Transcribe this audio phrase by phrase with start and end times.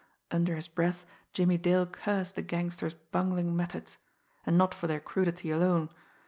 [0.31, 3.99] Under his breath Jimmie Dale cursed the gangster's bungling methods
[4.47, 5.91] and not for their crudity alone.